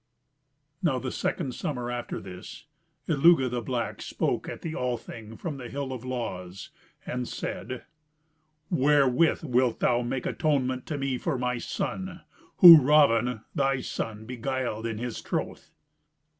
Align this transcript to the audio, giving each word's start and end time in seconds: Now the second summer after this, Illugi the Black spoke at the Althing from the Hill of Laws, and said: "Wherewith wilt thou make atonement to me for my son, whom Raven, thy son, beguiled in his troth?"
Now 0.81 0.97
the 0.97 1.11
second 1.11 1.53
summer 1.53 1.91
after 1.91 2.19
this, 2.19 2.65
Illugi 3.07 3.47
the 3.51 3.61
Black 3.61 4.01
spoke 4.01 4.49
at 4.49 4.63
the 4.63 4.73
Althing 4.75 5.37
from 5.37 5.57
the 5.57 5.69
Hill 5.69 5.93
of 5.93 6.03
Laws, 6.03 6.71
and 7.05 7.27
said: 7.27 7.85
"Wherewith 8.71 9.43
wilt 9.43 9.79
thou 9.79 10.01
make 10.01 10.25
atonement 10.25 10.87
to 10.87 10.97
me 10.97 11.19
for 11.19 11.37
my 11.37 11.59
son, 11.59 12.21
whom 12.57 12.83
Raven, 12.83 13.41
thy 13.53 13.81
son, 13.81 14.25
beguiled 14.25 14.87
in 14.87 14.97
his 14.97 15.21
troth?" 15.21 15.69